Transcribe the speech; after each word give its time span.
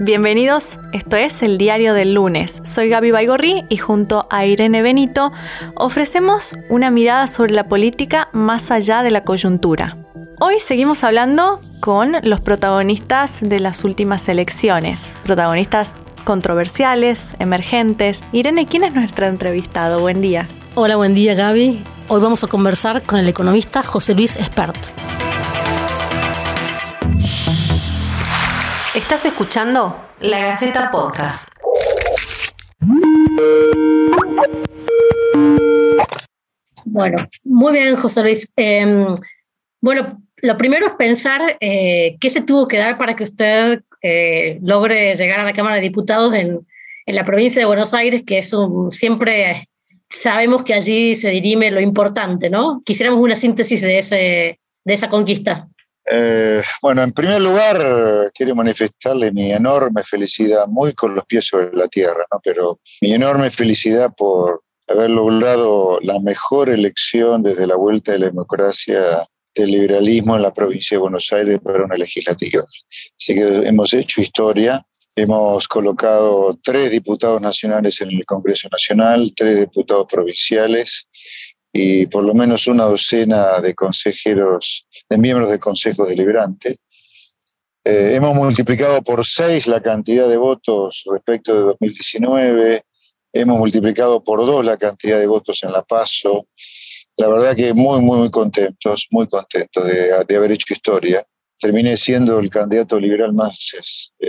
Bienvenidos, 0.00 0.76
esto 0.92 1.14
es 1.14 1.42
el 1.42 1.58
diario 1.58 1.94
del 1.94 2.14
lunes. 2.14 2.60
Soy 2.64 2.88
Gaby 2.88 3.12
Baigorri 3.12 3.64
y 3.68 3.76
junto 3.76 4.26
a 4.28 4.44
Irene 4.44 4.82
Benito 4.82 5.30
ofrecemos 5.76 6.56
una 6.70 6.90
mirada 6.90 7.28
sobre 7.28 7.52
la 7.52 7.68
política 7.68 8.26
más 8.32 8.72
allá 8.72 9.04
de 9.04 9.12
la 9.12 9.22
coyuntura. 9.22 9.96
Hoy 10.40 10.58
seguimos 10.58 11.04
hablando 11.04 11.60
con 11.78 12.16
los 12.22 12.40
protagonistas 12.40 13.38
de 13.40 13.60
las 13.60 13.84
últimas 13.84 14.28
elecciones, 14.28 15.00
protagonistas 15.22 15.92
controversiales, 16.24 17.36
emergentes. 17.38 18.22
Irene, 18.32 18.66
¿quién 18.66 18.82
es 18.82 18.94
nuestro 18.94 19.26
entrevistado? 19.26 20.00
Buen 20.00 20.20
día. 20.20 20.48
Hola, 20.74 20.96
buen 20.96 21.14
día 21.14 21.34
Gaby. 21.34 21.84
Hoy 22.08 22.20
vamos 22.20 22.42
a 22.42 22.48
conversar 22.48 23.02
con 23.02 23.20
el 23.20 23.28
economista 23.28 23.84
José 23.84 24.16
Luis 24.16 24.36
Espert. 24.36 24.76
Estás 29.08 29.24
escuchando 29.24 30.04
La 30.20 30.38
Gaceta 30.38 30.90
Podcast. 30.90 31.48
Bueno, 36.84 37.16
muy 37.42 37.72
bien, 37.72 37.96
José 37.96 38.22
Luis. 38.22 38.52
Em, 38.54 39.14
bueno, 39.80 40.20
lo 40.36 40.58
primero 40.58 40.88
es 40.88 40.92
pensar 40.92 41.56
eh, 41.58 42.18
qué 42.20 42.28
se 42.28 42.42
tuvo 42.42 42.68
que 42.68 42.76
dar 42.76 42.98
para 42.98 43.16
que 43.16 43.24
usted 43.24 43.80
eh, 44.02 44.58
logre 44.60 45.14
llegar 45.14 45.40
a 45.40 45.44
la 45.44 45.54
Cámara 45.54 45.76
de 45.76 45.80
Diputados 45.80 46.34
en, 46.34 46.66
en 47.06 47.14
la 47.14 47.24
provincia 47.24 47.62
de 47.62 47.66
Buenos 47.66 47.94
Aires, 47.94 48.24
que 48.26 48.36
es 48.36 48.52
un, 48.52 48.92
siempre 48.92 49.70
sabemos 50.10 50.64
que 50.64 50.74
allí 50.74 51.14
se 51.14 51.30
dirime 51.30 51.70
lo 51.70 51.80
importante, 51.80 52.50
¿no? 52.50 52.82
Quisiéramos 52.84 53.22
una 53.22 53.36
síntesis 53.36 53.80
de, 53.80 54.00
ese, 54.00 54.60
de 54.84 54.92
esa 54.92 55.08
conquista. 55.08 55.66
Eh, 56.10 56.62
bueno, 56.80 57.02
en 57.02 57.12
primer 57.12 57.42
lugar, 57.42 58.30
quiero 58.34 58.54
manifestarle 58.54 59.30
mi 59.32 59.52
enorme 59.52 60.02
felicidad, 60.02 60.66
muy 60.66 60.94
con 60.94 61.14
los 61.14 61.24
pies 61.26 61.46
sobre 61.46 61.72
la 61.76 61.88
tierra, 61.88 62.24
¿no? 62.32 62.40
pero 62.42 62.80
mi 63.02 63.12
enorme 63.12 63.50
felicidad 63.50 64.12
por 64.16 64.62
haber 64.88 65.10
logrado 65.10 65.98
la 66.02 66.18
mejor 66.20 66.70
elección 66.70 67.42
desde 67.42 67.66
la 67.66 67.76
vuelta 67.76 68.12
de 68.12 68.20
la 68.20 68.26
democracia 68.26 69.22
del 69.54 69.70
liberalismo 69.70 70.36
en 70.36 70.42
la 70.42 70.54
provincia 70.54 70.96
de 70.96 71.00
Buenos 71.00 71.30
Aires 71.32 71.58
para 71.62 71.84
una 71.84 71.96
legislativa. 71.96 72.62
Así 72.62 73.34
que 73.34 73.66
hemos 73.66 73.92
hecho 73.92 74.22
historia, 74.22 74.82
hemos 75.14 75.68
colocado 75.68 76.58
tres 76.62 76.90
diputados 76.90 77.40
nacionales 77.40 78.00
en 78.00 78.10
el 78.12 78.24
Congreso 78.24 78.68
Nacional, 78.70 79.32
tres 79.36 79.60
diputados 79.60 80.06
provinciales 80.10 81.08
y 81.72 82.06
por 82.06 82.24
lo 82.24 82.34
menos 82.34 82.66
una 82.66 82.84
docena 82.84 83.60
de 83.60 83.74
consejeros, 83.74 84.86
de 85.08 85.18
miembros 85.18 85.50
del 85.50 85.60
Consejo 85.60 86.06
Deliberante. 86.06 86.78
Eh, 87.84 88.14
hemos 88.14 88.34
multiplicado 88.34 89.02
por 89.02 89.24
seis 89.24 89.66
la 89.66 89.82
cantidad 89.82 90.28
de 90.28 90.36
votos 90.36 91.04
respecto 91.10 91.54
de 91.54 91.60
2019, 91.60 92.82
hemos 93.32 93.58
multiplicado 93.58 94.22
por 94.22 94.44
dos 94.44 94.64
la 94.64 94.76
cantidad 94.76 95.18
de 95.18 95.26
votos 95.26 95.62
en 95.62 95.72
la 95.72 95.82
PASO. 95.82 96.46
La 97.16 97.28
verdad 97.28 97.56
que 97.56 97.74
muy, 97.74 98.00
muy, 98.00 98.30
contentos, 98.30 99.06
muy 99.10 99.26
contentos 99.26 99.84
de, 99.84 100.24
de 100.26 100.36
haber 100.36 100.52
hecho 100.52 100.72
historia. 100.72 101.24
Terminé 101.60 101.96
siendo 101.96 102.38
el 102.38 102.50
candidato 102.50 103.00
liberal 103.00 103.32
más, 103.32 103.72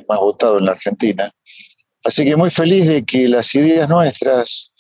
más 0.08 0.20
votado 0.20 0.58
en 0.58 0.66
la 0.66 0.72
Argentina. 0.72 1.32
Así 2.04 2.26
que 2.26 2.36
muy 2.36 2.50
feliz 2.50 2.88
de 2.88 3.04
que 3.04 3.28
las 3.28 3.54
ideas 3.54 3.88
nuestras, 3.90 4.72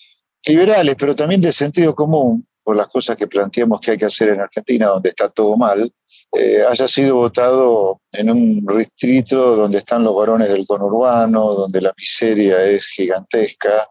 liberales, 0.45 0.95
pero 0.97 1.15
también 1.15 1.41
de 1.41 1.52
sentido 1.52 1.93
común, 1.93 2.47
por 2.70 2.75
las 2.75 2.88
cosas 2.88 3.17
que 3.17 3.25
planteamos 3.25 3.81
que 3.81 3.89
hay 3.89 3.98
que 3.98 4.06
hacer 4.06 4.30
en 4.30 4.42
Argentina, 4.42 4.89
donde 4.89 5.09
está 5.09 5.28
todo 5.28 5.58
mal, 5.58 5.92
eh, 6.34 6.64
haya 6.70 6.88
sido 6.88 7.16
votado 7.16 8.00
en 8.11 8.30
un 8.30 8.64
distrito 8.78 9.56
donde 9.56 9.80
están 9.80 10.03
los 10.03 10.16
varones 10.16 10.50
del 10.50 10.67
conurbano, 10.67 11.56
donde 11.56 11.81
la 11.81 11.92
miseria 11.98 12.64
es 12.64 12.86
gigantesca. 12.86 13.88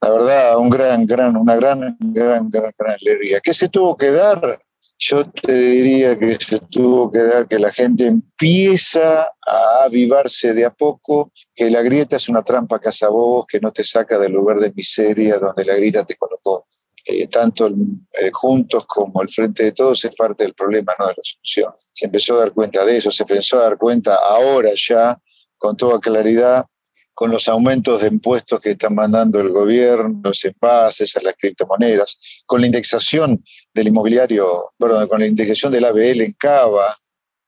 La 0.00 0.10
verdad, 0.10 0.58
un 0.58 0.70
gran, 0.70 1.04
gran, 1.06 1.36
una 1.36 1.56
gran, 1.56 1.96
gran, 1.98 2.48
gran, 2.50 2.72
gran 2.78 2.96
alegría. 3.00 3.40
¿Qué 3.40 3.52
se 3.52 3.68
tuvo 3.68 3.96
que 3.96 4.12
dar? 4.12 4.60
Yo 4.96 5.28
te 5.28 5.52
diría 5.52 6.16
que 6.16 6.36
se 6.36 6.60
tuvo 6.60 7.10
que 7.10 7.18
dar 7.18 7.48
que 7.48 7.58
la 7.58 7.72
gente 7.72 8.06
empieza 8.06 9.22
a 9.44 9.84
avivarse 9.86 10.52
de 10.52 10.64
a 10.64 10.70
poco, 10.70 11.32
que 11.52 11.68
la 11.68 11.82
grieta 11.82 12.14
es 12.14 12.28
una 12.28 12.42
trampa 12.42 12.78
cazabobos 12.78 13.46
que 13.48 13.58
no 13.58 13.72
te 13.72 13.82
saca 13.82 14.20
del 14.20 14.34
lugar 14.34 14.60
de 14.60 14.72
miseria 14.72 15.40
donde 15.40 15.64
la 15.64 15.74
grieta 15.74 16.04
te 16.04 16.14
colocó. 16.14 16.68
Eh, 17.06 17.26
tanto 17.26 17.68
eh, 17.68 18.30
Juntos 18.32 18.86
como 18.86 19.20
el 19.20 19.28
Frente 19.28 19.64
de 19.64 19.72
Todos 19.72 20.04
es 20.04 20.14
parte 20.14 20.44
del 20.44 20.54
problema, 20.54 20.94
no 20.98 21.06
de 21.06 21.14
la 21.16 21.22
solución. 21.22 21.74
Se 21.92 22.06
empezó 22.06 22.36
a 22.36 22.40
dar 22.40 22.52
cuenta 22.52 22.84
de 22.84 22.96
eso, 22.96 23.10
se 23.10 23.24
empezó 23.24 23.58
a 23.58 23.64
dar 23.64 23.76
cuenta 23.76 24.14
ahora 24.14 24.70
ya, 24.74 25.18
con 25.58 25.76
toda 25.76 26.00
claridad, 26.00 26.64
con 27.12 27.30
los 27.30 27.46
aumentos 27.46 28.00
de 28.00 28.08
impuestos 28.08 28.58
que 28.58 28.70
están 28.70 28.94
mandando 28.94 29.38
el 29.40 29.50
gobierno, 29.50 30.20
los 30.24 30.44
envases 30.44 31.16
a 31.16 31.22
las 31.22 31.36
criptomonedas, 31.36 32.42
con 32.46 32.60
la 32.60 32.66
indexación 32.66 33.42
del 33.72 33.88
inmobiliario, 33.88 34.72
perdón, 34.78 35.06
con 35.06 35.20
la 35.20 35.26
indexación 35.26 35.72
del 35.72 35.84
ABL 35.84 36.22
en 36.22 36.32
Cava, 36.32 36.96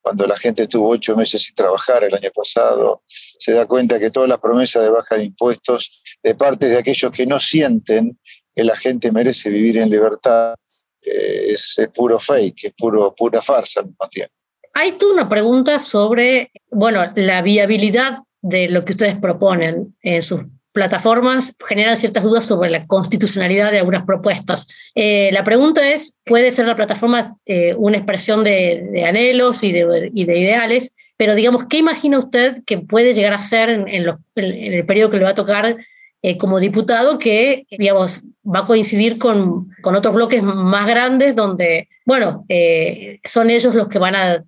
cuando 0.06 0.24
la 0.24 0.36
gente 0.36 0.62
estuvo 0.62 0.88
ocho 0.88 1.16
meses 1.16 1.42
sin 1.42 1.56
trabajar 1.56 2.04
el 2.04 2.14
año 2.14 2.30
pasado, 2.32 3.02
se 3.08 3.52
da 3.52 3.66
cuenta 3.66 3.98
que 3.98 4.12
todas 4.12 4.28
las 4.28 4.38
promesas 4.38 4.84
de 4.84 4.90
baja 4.90 5.16
de 5.16 5.24
impuestos 5.24 6.00
de 6.22 6.36
parte 6.36 6.68
de 6.68 6.78
aquellos 6.78 7.10
que 7.10 7.26
no 7.26 7.40
sienten 7.40 8.16
que 8.56 8.64
la 8.64 8.74
gente 8.74 9.12
merece 9.12 9.50
vivir 9.50 9.76
en 9.76 9.90
libertad 9.90 10.54
eh, 11.02 11.48
es, 11.50 11.76
puro 11.94 12.18
fake, 12.18 12.64
es 12.64 12.72
puro, 12.72 13.14
pura 13.14 13.42
farsa 13.42 13.80
al 13.80 13.86
mismo 13.86 14.08
tiempo. 14.08 14.32
Hay 14.72 14.92
tú 14.92 15.12
una 15.12 15.28
pregunta 15.28 15.78
sobre, 15.78 16.50
bueno, 16.70 17.12
la 17.14 17.42
viabilidad 17.42 18.18
de 18.40 18.68
lo 18.68 18.84
que 18.84 18.92
ustedes 18.92 19.16
proponen 19.18 19.94
en 20.02 20.22
sus 20.22 20.40
plataformas 20.72 21.56
generan 21.66 21.96
ciertas 21.96 22.22
dudas 22.22 22.44
sobre 22.44 22.68
la 22.70 22.86
constitucionalidad 22.86 23.70
de 23.72 23.78
algunas 23.78 24.04
propuestas. 24.04 24.66
Eh, 24.94 25.30
la 25.32 25.44
pregunta 25.44 25.90
es, 25.90 26.18
¿puede 26.24 26.50
ser 26.50 26.66
la 26.66 26.76
plataforma 26.76 27.36
eh, 27.46 27.74
una 27.74 27.96
expresión 27.96 28.44
de, 28.44 29.04
anhelos 29.06 29.64
y 29.64 29.72
de, 29.72 30.10
ideales? 30.14 30.94
Pero 31.16 31.34
digamos, 31.34 31.64
¿qué 31.70 31.78
imagina 31.78 32.18
usted 32.18 32.62
que 32.66 32.78
puede 32.78 33.14
llegar 33.14 33.32
a 33.32 33.38
ser 33.38 33.70
en, 33.70 33.88
en 33.88 34.04
el 34.74 34.86
periodo 34.86 35.10
que 35.10 35.16
le 35.16 35.24
va 35.24 35.30
a 35.30 35.34
tocar 35.34 35.76
eh, 36.22 36.38
como 36.38 36.58
diputado 36.58 37.18
que, 37.18 37.66
digamos, 37.70 38.20
va 38.44 38.60
a 38.60 38.66
coincidir 38.66 39.18
con, 39.18 39.68
con 39.82 39.94
otros 39.94 40.14
bloques 40.14 40.42
más 40.42 40.86
grandes 40.86 41.36
donde, 41.36 41.88
bueno, 42.04 42.44
eh, 42.48 43.20
son 43.24 43.50
ellos 43.50 43.74
los 43.74 43.88
que 43.88 43.98
van 43.98 44.16
a 44.16 44.44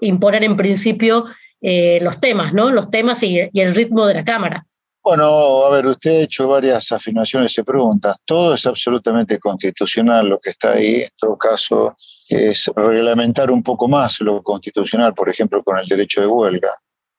imponer 0.00 0.44
en 0.44 0.56
principio 0.56 1.26
eh, 1.60 1.98
los 2.00 2.18
temas, 2.18 2.54
¿no? 2.54 2.70
Los 2.70 2.90
temas 2.90 3.22
y, 3.22 3.38
el 3.38 3.74
ritmo 3.74 4.06
de 4.06 4.14
la 4.14 4.24
Cámara. 4.24 4.66
Bueno, 5.02 5.64
a 5.64 5.70
ver, 5.70 5.86
usted 5.86 6.10
ha 6.10 6.22
hecho 6.22 6.48
varias 6.48 6.92
afirmaciones 6.92 7.56
y 7.56 7.62
preguntas. 7.62 8.18
Todo 8.24 8.54
es 8.54 8.66
absolutamente 8.66 9.38
constitucional 9.38 10.28
lo 10.28 10.38
que 10.38 10.50
está 10.50 10.72
ahí. 10.72 11.02
En 11.02 11.10
todo 11.18 11.36
caso, 11.36 11.94
es 12.28 12.70
reglamentar 12.74 13.50
un 13.50 13.62
poco 13.62 13.88
más 13.88 14.20
lo 14.20 14.42
constitucional, 14.42 15.14
por 15.14 15.28
ejemplo, 15.28 15.62
con 15.62 15.78
el 15.78 15.86
derecho 15.86 16.20
de 16.20 16.26
huelga 16.26 16.70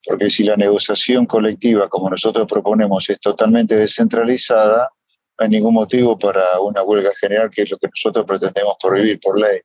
porque 0.04 0.30
si 0.30 0.44
la 0.44 0.56
negociación 0.56 1.26
colectiva, 1.26 1.88
como 1.88 2.10
nosotros 2.10 2.46
proponemos, 2.46 3.08
es 3.08 3.20
totalmente 3.20 3.76
descentralizada, 3.76 4.90
no 5.38 5.44
hay 5.44 5.48
ningún 5.48 5.74
motivo 5.74 6.18
para 6.18 6.60
una 6.60 6.82
huelga 6.82 7.10
general, 7.20 7.50
que 7.50 7.62
es 7.62 7.70
lo 7.70 7.78
que 7.78 7.88
nosotros 7.88 8.24
pretendemos 8.26 8.74
prohibir 8.80 9.18
por 9.20 9.40
ley. 9.40 9.60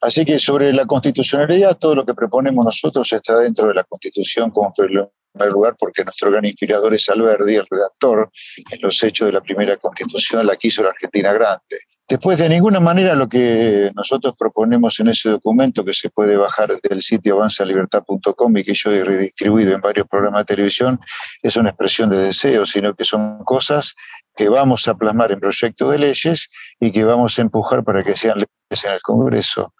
Así 0.00 0.24
que 0.24 0.38
sobre 0.38 0.72
la 0.72 0.86
constitucionalidad, 0.86 1.76
todo 1.76 1.96
lo 1.96 2.06
que 2.06 2.14
proponemos 2.14 2.64
nosotros 2.64 3.12
está 3.12 3.38
dentro 3.38 3.66
de 3.68 3.74
la 3.74 3.84
Constitución 3.84 4.50
como 4.50 4.72
primer 4.72 5.10
lugar, 5.50 5.76
porque 5.78 6.04
nuestro 6.04 6.30
gran 6.30 6.44
inspirador 6.44 6.94
es 6.94 7.08
Alberdi, 7.08 7.56
el 7.56 7.66
redactor, 7.68 8.30
en 8.70 8.80
los 8.80 9.02
hechos 9.02 9.26
de 9.26 9.32
la 9.32 9.40
primera 9.40 9.76
Constitución, 9.76 10.46
la 10.46 10.56
quiso 10.56 10.84
la 10.84 10.90
Argentina 10.90 11.32
grande. 11.32 11.78
Después, 12.08 12.38
de 12.38 12.48
ninguna 12.48 12.80
manera, 12.80 13.14
lo 13.14 13.28
que 13.28 13.92
nosotros 13.94 14.32
proponemos 14.38 14.98
en 14.98 15.08
ese 15.08 15.28
documento, 15.28 15.84
que 15.84 15.92
se 15.92 16.08
puede 16.08 16.38
bajar 16.38 16.70
del 16.80 17.02
sitio 17.02 17.34
avanzalibertad.com 17.34 18.56
y 18.56 18.64
que 18.64 18.72
yo 18.72 18.90
he 18.92 19.04
redistribuido 19.04 19.74
en 19.74 19.82
varios 19.82 20.06
programas 20.06 20.46
de 20.46 20.54
televisión, 20.54 20.98
es 21.42 21.56
una 21.56 21.68
expresión 21.68 22.08
de 22.08 22.16
deseo, 22.16 22.64
sino 22.64 22.94
que 22.94 23.04
son 23.04 23.44
cosas 23.44 23.94
que 24.34 24.48
vamos 24.48 24.88
a 24.88 24.94
plasmar 24.94 25.32
en 25.32 25.40
proyectos 25.40 25.92
de 25.92 25.98
leyes 25.98 26.48
y 26.80 26.92
que 26.92 27.04
vamos 27.04 27.38
a 27.38 27.42
empujar 27.42 27.84
para 27.84 28.02
que 28.02 28.16
sean 28.16 28.38
leyes 28.38 28.84
en 28.86 28.92
el 28.92 29.02
Congreso. 29.02 29.74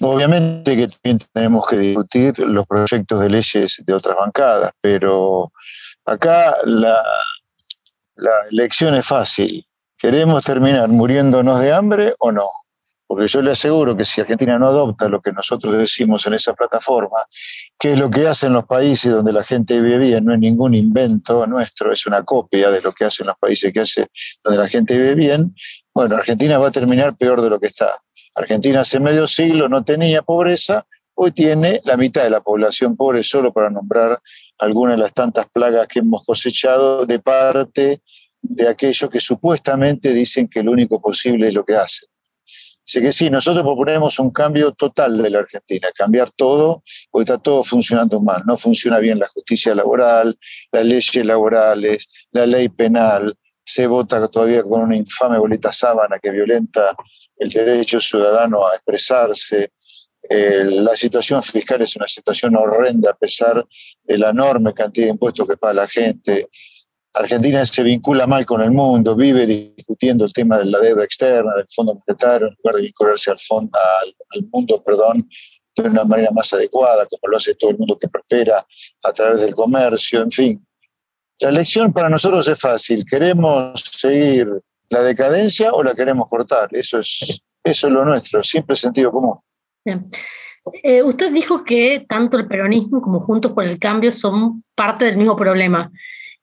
Obviamente 0.00 0.76
que 0.76 0.88
también 0.88 1.18
tenemos 1.32 1.66
que 1.66 1.78
discutir 1.78 2.38
los 2.40 2.66
proyectos 2.66 3.20
de 3.20 3.30
leyes 3.30 3.82
de 3.86 3.94
otras 3.94 4.16
bancadas, 4.18 4.72
pero 4.82 5.50
acá 6.04 6.56
la, 6.64 7.02
la 8.16 8.32
elección 8.50 8.94
es 8.96 9.06
fácil 9.06 9.66
¿Queremos 10.02 10.42
terminar 10.42 10.88
muriéndonos 10.88 11.60
de 11.60 11.72
hambre 11.72 12.16
o 12.18 12.32
no? 12.32 12.50
Porque 13.06 13.28
yo 13.28 13.40
le 13.40 13.52
aseguro 13.52 13.96
que 13.96 14.04
si 14.04 14.20
Argentina 14.20 14.58
no 14.58 14.66
adopta 14.66 15.08
lo 15.08 15.20
que 15.20 15.30
nosotros 15.30 15.78
decimos 15.78 16.26
en 16.26 16.34
esa 16.34 16.54
plataforma, 16.54 17.18
que 17.78 17.92
es 17.92 18.00
lo 18.00 18.10
que 18.10 18.26
hacen 18.26 18.52
los 18.52 18.64
países 18.64 19.12
donde 19.12 19.32
la 19.32 19.44
gente 19.44 19.80
vive 19.80 19.98
bien, 19.98 20.24
no 20.24 20.34
es 20.34 20.40
ningún 20.40 20.74
invento 20.74 21.46
nuestro, 21.46 21.92
es 21.92 22.04
una 22.04 22.24
copia 22.24 22.72
de 22.72 22.80
lo 22.80 22.90
que 22.90 23.04
hacen 23.04 23.28
los 23.28 23.36
países 23.38 23.72
que 23.72 23.78
hace 23.78 24.08
donde 24.42 24.58
la 24.58 24.68
gente 24.68 24.98
vive 24.98 25.14
bien, 25.14 25.54
bueno, 25.94 26.16
Argentina 26.16 26.58
va 26.58 26.66
a 26.66 26.72
terminar 26.72 27.16
peor 27.16 27.40
de 27.40 27.50
lo 27.50 27.60
que 27.60 27.68
está. 27.68 28.02
Argentina 28.34 28.80
hace 28.80 28.98
medio 28.98 29.28
siglo 29.28 29.68
no 29.68 29.84
tenía 29.84 30.22
pobreza, 30.22 30.84
hoy 31.14 31.30
tiene 31.30 31.80
la 31.84 31.96
mitad 31.96 32.24
de 32.24 32.30
la 32.30 32.40
población 32.40 32.96
pobre, 32.96 33.22
solo 33.22 33.52
para 33.52 33.70
nombrar 33.70 34.20
algunas 34.58 34.96
de 34.96 35.02
las 35.02 35.12
tantas 35.12 35.46
plagas 35.48 35.86
que 35.86 36.00
hemos 36.00 36.24
cosechado 36.24 37.06
de 37.06 37.20
parte 37.20 38.00
de 38.42 38.68
aquellos 38.68 39.08
que 39.08 39.20
supuestamente 39.20 40.12
dicen 40.12 40.48
que 40.48 40.62
lo 40.62 40.72
único 40.72 41.00
posible 41.00 41.48
es 41.48 41.54
lo 41.54 41.64
que 41.64 41.76
hacen. 41.76 42.08
Así 42.84 43.00
que 43.00 43.12
sí, 43.12 43.30
nosotros 43.30 43.62
proponemos 43.62 44.18
un 44.18 44.30
cambio 44.30 44.72
total 44.72 45.16
de 45.16 45.30
la 45.30 45.38
Argentina, 45.38 45.88
cambiar 45.94 46.30
todo, 46.32 46.82
porque 47.10 47.30
está 47.30 47.38
todo 47.42 47.62
funcionando 47.62 48.20
mal. 48.20 48.42
No 48.44 48.56
funciona 48.56 48.98
bien 48.98 49.20
la 49.20 49.28
justicia 49.28 49.74
laboral, 49.74 50.36
las 50.72 50.84
leyes 50.84 51.24
laborales, 51.24 52.08
la 52.32 52.44
ley 52.44 52.68
penal, 52.68 53.34
se 53.64 53.86
vota 53.86 54.26
todavía 54.28 54.62
con 54.62 54.82
una 54.82 54.96
infame 54.96 55.38
bolita 55.38 55.72
sábana 55.72 56.18
que 56.18 56.30
violenta 56.30 56.94
el 57.36 57.48
derecho 57.48 58.00
ciudadano 58.00 58.66
a 58.66 58.74
expresarse. 58.74 59.72
Eh, 60.28 60.64
la 60.64 60.96
situación 60.96 61.42
fiscal 61.42 61.82
es 61.82 61.96
una 61.96 62.08
situación 62.08 62.56
horrenda 62.56 63.10
a 63.10 63.16
pesar 63.16 63.64
de 64.04 64.18
la 64.18 64.30
enorme 64.30 64.72
cantidad 64.72 65.06
de 65.06 65.12
impuestos 65.12 65.46
que 65.46 65.56
paga 65.56 65.74
la 65.74 65.88
gente. 65.88 66.48
Argentina 67.14 67.64
se 67.66 67.82
vincula 67.82 68.26
mal 68.26 68.46
con 68.46 68.62
el 68.62 68.70
mundo, 68.70 69.14
vive 69.14 69.46
discutiendo 69.46 70.24
el 70.24 70.32
tema 70.32 70.58
de 70.58 70.64
la 70.66 70.78
deuda 70.78 71.04
externa, 71.04 71.54
del 71.56 71.66
Fondo 71.68 71.94
Monetario, 71.94 72.48
en 72.48 72.56
lugar 72.58 72.76
de 72.76 72.82
vincularse 72.82 73.30
al, 73.30 73.38
fondo, 73.38 73.78
al, 74.34 74.44
mundo 74.50 74.82
perdón, 74.82 75.28
de 75.76 75.88
una 75.88 76.04
manera 76.04 76.30
más 76.30 76.52
adecuada, 76.52 77.06
como 77.06 77.30
lo 77.30 77.36
hace 77.36 77.54
todo 77.54 77.70
el 77.70 77.78
mundo 77.78 77.98
que 77.98 78.08
prospera 78.08 78.66
a 79.02 79.12
través 79.12 79.40
del 79.40 79.54
comercio, 79.54 80.22
en 80.22 80.30
fin. 80.30 80.66
La 81.40 81.50
elección 81.50 81.92
para 81.92 82.08
nosotros 82.08 82.46
es 82.48 82.58
fácil. 82.58 83.04
¿Queremos 83.04 83.80
seguir 83.80 84.48
la 84.88 85.02
decadencia 85.02 85.72
o 85.72 85.82
la 85.82 85.94
queremos 85.94 86.28
cortar? 86.28 86.68
Eso 86.72 87.00
es, 87.00 87.42
eso 87.64 87.86
es 87.88 87.92
lo 87.92 88.04
nuestro, 88.04 88.42
siempre 88.42 88.76
sentido 88.76 89.10
común. 89.10 89.38
Eh, 90.82 91.02
usted 91.02 91.32
dijo 91.32 91.64
que 91.64 92.06
tanto 92.08 92.38
el 92.38 92.46
peronismo 92.46 93.02
como 93.02 93.20
Juntos 93.20 93.52
por 93.52 93.64
el 93.64 93.78
Cambio 93.78 94.12
son 94.12 94.64
parte 94.74 95.04
del 95.06 95.16
mismo 95.16 95.36
problema. 95.36 95.90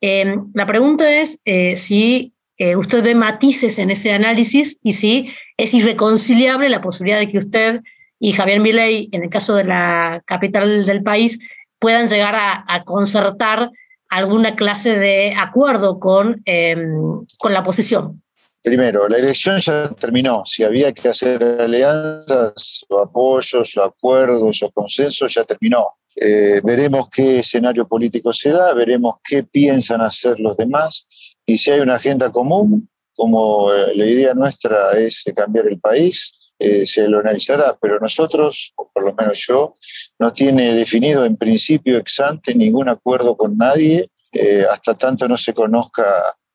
Eh, 0.02 0.36
la 0.54 0.66
pregunta 0.66 1.12
es 1.12 1.42
eh, 1.46 1.76
si 1.78 2.34
usted 2.78 3.02
ve 3.02 3.16
matices 3.16 3.80
en 3.80 3.90
ese 3.90 4.12
análisis 4.12 4.78
y 4.84 4.92
si 4.92 5.30
es 5.56 5.74
irreconciliable 5.74 6.68
la 6.68 6.82
posibilidad 6.82 7.18
de 7.18 7.30
que 7.30 7.38
usted 7.38 7.80
y 8.20 8.34
Javier 8.34 8.60
Milei, 8.60 9.08
en 9.14 9.24
el 9.24 9.30
caso 9.30 9.56
de 9.56 9.64
la 9.64 10.22
capital 10.26 10.86
del 10.86 11.02
país, 11.04 11.40
puedan 11.80 12.10
llegar 12.10 12.36
a, 12.36 12.66
a 12.68 12.84
concertar 12.84 13.70
alguna 14.10 14.56
clase 14.56 14.98
de 14.98 15.34
acuerdo 15.36 16.00
con, 16.00 16.42
em, 16.46 17.26
con 17.38 17.54
la 17.54 17.62
oposición. 17.62 18.22
Primero, 18.62 19.08
la 19.08 19.18
elección 19.18 19.60
ya 19.60 19.90
terminó. 19.90 20.44
Si 20.46 20.64
había 20.64 20.92
que 20.92 21.08
hacer 21.08 21.42
alianzas 21.44 22.86
o 22.90 23.00
apoyos 23.00 23.78
o 23.78 23.84
acuerdos 23.84 24.62
o 24.64 24.72
consensos, 24.72 25.34
ya 25.34 25.46
terminó. 25.46 25.88
Eh, 26.16 26.62
veremos 26.64 27.10
qué 27.10 27.40
escenario 27.40 27.88
político 27.88 28.34
se 28.34 28.50
da, 28.50 28.74
veremos 28.74 29.16
qué 29.24 29.44
piensan 29.44 30.02
hacer 30.02 30.40
los 30.40 30.58
demás 30.58 31.08
y 31.46 31.58
si 31.58 31.72
hay 31.72 31.80
una 31.80 31.96
agenda 31.96 32.32
común, 32.32 32.90
como 33.14 33.72
eh, 33.74 33.96
la 33.96 34.06
idea 34.06 34.34
nuestra 34.34 34.98
es 34.98 35.24
cambiar 35.36 35.68
el 35.68 35.80
país, 35.80 36.34
eh, 36.58 36.86
se 36.86 37.08
lo 37.08 37.20
analizará, 37.20 37.78
pero 37.82 38.00
nosotros, 38.00 38.74
o 38.76 38.90
por 38.94 39.06
lo 39.06 39.14
menos 39.14 39.46
yo, 39.48 39.74
no 40.20 40.34
tiene 40.34 40.74
definido 40.74 41.26
en 41.26 41.38
principio 41.38 41.98
ex 41.98 42.20
ante 42.20 42.54
ningún 42.54 42.90
acuerdo 42.90 43.38
con 43.38 43.58
nadie 43.58 44.10
eh, 44.32 44.66
hasta 44.70 44.94
tanto 44.94 45.28
no 45.28 45.38
se 45.38 45.54
conozca 45.54 46.04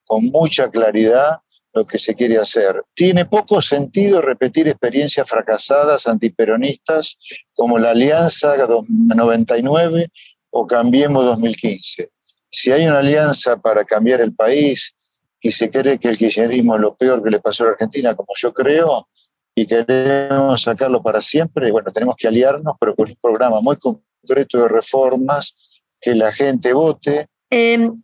con 0.04 0.26
mucha 0.26 0.70
claridad 0.70 1.38
lo 1.74 1.84
que 1.86 1.98
se 1.98 2.14
quiere 2.14 2.38
hacer. 2.38 2.82
Tiene 2.94 3.26
poco 3.26 3.60
sentido 3.60 4.22
repetir 4.22 4.68
experiencias 4.68 5.28
fracasadas 5.28 6.06
antiperonistas 6.06 7.18
como 7.52 7.78
la 7.78 7.90
Alianza 7.90 8.54
99 8.88 10.08
o 10.50 10.66
Cambiemos 10.66 11.24
2015. 11.24 12.10
Si 12.50 12.70
hay 12.70 12.86
una 12.86 13.00
alianza 13.00 13.56
para 13.56 13.84
cambiar 13.84 14.20
el 14.20 14.32
país 14.32 14.94
y 15.40 15.50
se 15.50 15.68
cree 15.68 15.98
que 15.98 16.08
el 16.08 16.16
kirchnerismo 16.16 16.76
es 16.76 16.80
lo 16.80 16.94
peor 16.94 17.22
que 17.22 17.30
le 17.30 17.40
pasó 17.40 17.64
a 17.64 17.66
la 17.66 17.72
Argentina, 17.72 18.14
como 18.14 18.28
yo 18.36 18.54
creo, 18.54 19.08
y 19.54 19.66
queremos 19.66 20.62
sacarlo 20.62 21.02
para 21.02 21.20
siempre, 21.20 21.70
bueno, 21.72 21.90
tenemos 21.92 22.14
que 22.16 22.28
aliarnos, 22.28 22.76
pero 22.78 22.94
con 22.94 23.08
un 23.08 23.16
programa 23.20 23.60
muy 23.60 23.76
concreto 23.76 24.58
de 24.58 24.68
reformas, 24.68 25.54
que 26.00 26.14
la 26.14 26.32
gente 26.32 26.72
vote. 26.72 27.26
Em, 27.50 28.02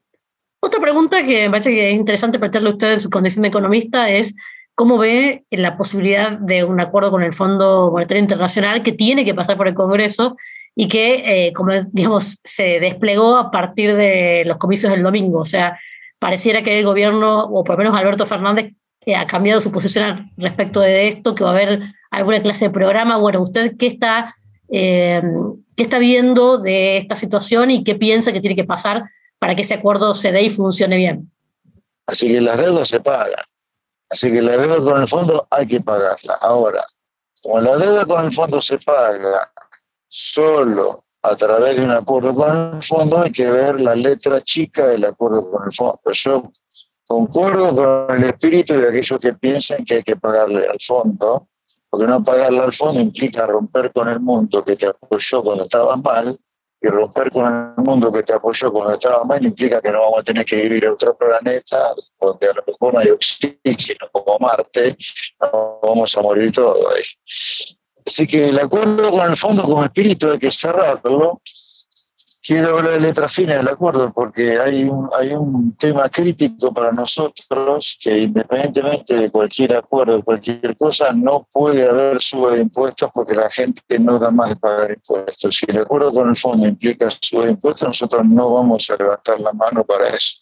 otra 0.61 0.81
pregunta 0.81 1.25
que 1.27 1.45
me 1.45 1.51
parece 1.51 1.71
que 1.71 1.91
es 1.91 1.97
interesante 1.97 2.39
plantearle 2.39 2.71
a 2.71 2.73
usted 2.73 2.93
en 2.93 3.01
su 3.01 3.11
condición 3.11 3.43
de 3.43 3.49
economista 3.49 4.11
es 4.11 4.37
cómo 4.75 4.99
ve 4.99 5.45
la 5.51 5.77
posibilidad 5.77 6.39
de 6.39 6.65
un 6.65 6.81
acuerdo 6.81 7.11
con 7.11 7.23
el 7.23 7.33
Fondo 7.33 7.91
Monetario 7.93 8.23
Internacional 8.23 8.83
que 8.83 8.93
tiene 8.93 9.25
que 9.25 9.35
pasar 9.35 9.57
por 9.57 9.69
el 9.69 9.75
Congreso 9.75 10.37
y 10.75 10.89
que, 10.89 11.49
eh, 11.49 11.53
como 11.53 11.73
digamos, 11.93 12.39
se 12.45 12.81
desplegó 12.81 13.37
a 13.37 13.51
partir 13.51 13.95
de 13.95 14.45
los 14.47 14.57
comicios 14.59 14.93
del 14.93 15.03
domingo. 15.03 15.41
O 15.41 15.45
sea, 15.45 15.79
pareciera 16.19 16.63
que 16.63 16.79
el 16.79 16.85
gobierno, 16.85 17.45
o 17.45 17.65
por 17.65 17.77
lo 17.77 17.79
menos 17.85 17.99
Alberto 17.99 18.27
Fernández, 18.27 18.73
que 19.01 19.17
ha 19.17 19.27
cambiado 19.27 19.61
su 19.61 19.73
posición 19.73 20.31
respecto 20.37 20.81
de 20.81 21.09
esto, 21.09 21.35
que 21.35 21.45
va 21.45 21.51
a 21.51 21.55
haber 21.55 21.83
alguna 22.11 22.43
clase 22.43 22.67
de 22.67 22.71
programa. 22.71 23.17
Bueno, 23.17 23.43
¿usted 23.43 23.77
qué 23.79 23.87
está, 23.87 24.37
eh, 24.71 25.23
qué 25.77 25.83
está 25.83 25.99
viendo 25.99 26.59
de 26.59 26.99
esta 26.99 27.17
situación 27.17 27.71
y 27.71 27.83
qué 27.83 27.95
piensa 27.95 28.33
que 28.33 28.41
tiene 28.41 28.57
que 28.57 28.65
pasar 28.65 29.05
para 29.41 29.57
que 29.57 29.63
ese 29.63 29.75
acuerdo 29.75 30.15
se 30.15 30.31
dé 30.31 30.43
y 30.43 30.51
funcione 30.51 30.97
bien? 30.97 31.33
Así 32.07 32.29
que 32.29 32.41
las 32.41 32.59
deudas 32.59 32.89
se 32.89 33.01
pagan. 33.01 33.45
Así 34.09 34.31
que 34.31 34.41
la 34.41 34.57
deuda 34.57 34.77
con 34.79 35.01
el 35.03 35.09
fondo 35.09 35.49
hay 35.51 35.67
que 35.67 35.81
pagarla. 35.81 36.35
Ahora, 36.41 36.87
como 37.43 37.61
la 37.61 37.77
deuda 37.77 38.07
con 38.07 38.25
el 38.25 38.33
fondo 38.33 38.61
se 38.61 38.79
paga 38.79 39.51
solo 40.07 41.03
a 41.23 41.35
través 41.35 41.79
de 41.79 41.85
un 41.85 41.91
acuerdo 41.91 42.33
con 42.37 42.75
el 42.77 42.83
fondo, 42.83 43.23
hay 43.23 43.33
que 43.33 43.51
ver 43.51 43.81
la 43.81 43.97
letra 43.97 44.41
chica 44.43 44.87
del 44.87 45.05
acuerdo 45.05 45.51
con 45.51 45.65
el 45.65 45.73
fondo. 45.73 46.01
Yo 46.13 46.53
Concuerdo 47.11 47.75
con 47.75 48.17
el 48.19 48.23
espíritu 48.23 48.75
de 48.75 48.89
aquellos 48.89 49.19
que 49.19 49.35
piensan 49.35 49.85
que 49.85 49.95
hay 49.95 50.03
que 50.05 50.15
pagarle 50.15 50.69
al 50.69 50.79
fondo, 50.79 51.49
porque 51.89 52.07
no 52.07 52.23
pagarle 52.23 52.61
al 52.61 52.73
fondo 52.73 53.01
implica 53.01 53.49
romper 53.49 53.93
con 53.93 54.09
el 54.09 54.21
mundo 54.21 54.65
que 54.65 54.77
te 54.77 54.87
apoyó 54.87 55.43
cuando 55.43 55.65
estaba 55.65 55.97
mal, 55.97 56.39
y 56.83 56.89
romper 56.89 57.31
con 57.31 57.75
el 57.77 57.85
mundo 57.85 58.11
que 58.13 58.23
te 58.23 58.33
apoyó 58.33 58.73
cuando 58.73 58.95
estaba 58.95 59.25
mal 59.25 59.45
implica 59.45 59.81
que 59.81 59.91
no 59.91 60.01
vamos 60.01 60.21
a 60.21 60.23
tener 60.23 60.45
que 60.47 60.57
vivir 60.57 60.85
en 60.85 60.93
otro 60.93 61.17
planeta 61.17 61.95
donde 62.19 62.47
a 62.49 62.55
lo 62.55 62.65
mejor 62.67 62.95
no 62.95 63.01
hay 63.01 63.11
oxígeno 63.11 64.09
como 64.13 64.39
Marte, 64.39 64.97
no 65.41 65.79
vamos 65.83 66.17
a 66.17 66.23
morir 66.23 66.53
todos. 66.53 67.19
Así 68.07 68.27
que 68.27 68.49
el 68.49 68.59
acuerdo 68.59 69.11
con 69.11 69.29
el 69.29 69.37
fondo 69.37 69.63
como 69.63 69.85
espíritu 69.85 70.31
hay 70.31 70.39
que 70.39 70.51
cerrarlo 70.51 71.41
quiero 72.43 72.79
hablar 72.79 72.95
de 72.95 73.01
letra 73.01 73.29
fina 73.29 73.55
del 73.55 73.69
acuerdo 73.69 74.13
porque 74.13 74.59
hay 74.59 74.85
un, 74.85 75.09
hay 75.19 75.33
un 75.33 75.77
tema 75.77 76.09
crítico 76.09 76.73
para 76.73 76.93
nosotros 76.93 77.99
que 78.01 78.19
independientemente 78.19 79.15
de 79.15 79.31
cualquier 79.31 79.77
acuerdo, 79.77 80.23
cualquier 80.23 80.77
cosa, 80.77 81.13
no 81.13 81.47
puede 81.53 81.89
haber 81.89 82.21
sube 82.21 82.57
de 82.57 82.63
impuestos 82.63 83.11
porque 83.13 83.35
la 83.35 83.51
gente 83.51 83.99
no 83.99 84.19
da 84.19 84.31
más 84.31 84.51
de 84.51 84.57
pagar 84.57 84.91
impuestos. 84.91 85.57
Si 85.57 85.67
el 85.69 85.79
acuerdo 85.79 86.13
con 86.13 86.29
el 86.29 86.37
fondo 86.37 86.67
implica 86.67 87.09
sube 87.21 87.47
de 87.47 87.53
impuestos, 87.53 87.87
nosotros 87.87 88.27
no 88.27 88.55
vamos 88.55 88.89
a 88.91 88.97
levantar 88.97 89.41
la 89.41 89.53
mano 89.53 89.85
para 89.85 90.09
eso. 90.09 90.37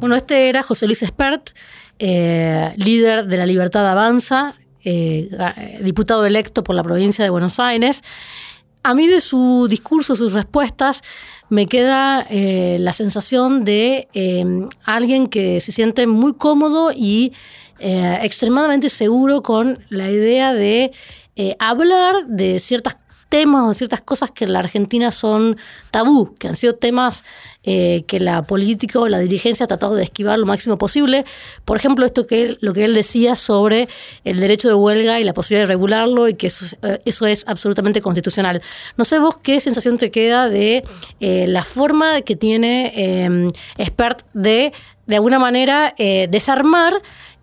Bueno, 0.00 0.14
este 0.14 0.48
era 0.48 0.62
José 0.62 0.86
Luis 0.86 1.02
Espert, 1.02 1.50
eh, 1.98 2.74
líder 2.76 3.26
de 3.26 3.36
la 3.38 3.46
Libertad 3.46 3.88
Avanza, 3.90 4.54
eh, 4.84 5.28
diputado 5.80 6.24
electo 6.26 6.62
por 6.62 6.76
la 6.76 6.82
provincia 6.82 7.24
de 7.24 7.30
Buenos 7.30 7.58
Aires. 7.58 8.02
A 8.86 8.94
mí 8.94 9.08
de 9.08 9.20
su 9.20 9.66
discurso, 9.68 10.14
sus 10.14 10.32
respuestas, 10.32 11.02
me 11.48 11.66
queda 11.66 12.24
eh, 12.30 12.76
la 12.78 12.92
sensación 12.92 13.64
de 13.64 14.06
em, 14.12 14.68
alguien 14.84 15.26
que 15.26 15.60
se 15.60 15.72
siente 15.72 16.06
muy 16.06 16.34
cómodo 16.34 16.92
y 16.94 17.32
eh, 17.80 18.16
extremadamente 18.22 18.88
seguro 18.88 19.42
con 19.42 19.80
la 19.88 20.08
idea 20.08 20.54
de 20.54 20.92
eh, 21.34 21.56
hablar 21.58 22.28
de 22.28 22.60
ciertas 22.60 22.96
temas 23.28 23.68
o 23.68 23.74
ciertas 23.74 24.00
cosas 24.00 24.30
que 24.30 24.44
en 24.44 24.52
la 24.52 24.60
Argentina 24.60 25.12
son 25.12 25.56
tabú, 25.90 26.34
que 26.38 26.48
han 26.48 26.56
sido 26.56 26.74
temas 26.74 27.24
eh, 27.64 28.04
que 28.06 28.20
la 28.20 28.42
política 28.42 29.00
o 29.00 29.08
la 29.08 29.18
dirigencia 29.18 29.64
ha 29.64 29.66
tratado 29.66 29.96
de 29.96 30.04
esquivar 30.04 30.38
lo 30.38 30.46
máximo 30.46 30.78
posible. 30.78 31.24
Por 31.64 31.76
ejemplo, 31.76 32.06
esto 32.06 32.26
que 32.26 32.56
lo 32.60 32.72
que 32.72 32.84
él 32.84 32.94
decía 32.94 33.34
sobre 33.34 33.88
el 34.24 34.38
derecho 34.38 34.68
de 34.68 34.74
huelga 34.74 35.18
y 35.18 35.24
la 35.24 35.34
posibilidad 35.34 35.64
de 35.64 35.72
regularlo 35.72 36.28
y 36.28 36.34
que 36.34 36.46
eso, 36.46 36.76
eh, 36.82 37.00
eso 37.04 37.26
es 37.26 37.44
absolutamente 37.48 38.00
constitucional. 38.00 38.62
No 38.96 39.04
sé 39.04 39.18
vos 39.18 39.36
qué 39.42 39.58
sensación 39.58 39.98
te 39.98 40.12
queda 40.12 40.48
de 40.48 40.84
eh, 41.18 41.46
la 41.48 41.64
forma 41.64 42.22
que 42.22 42.36
tiene 42.36 43.50
Expert 43.76 44.22
de, 44.32 44.72
de 45.06 45.16
alguna 45.16 45.38
manera, 45.38 45.94
desarmar 46.28 46.94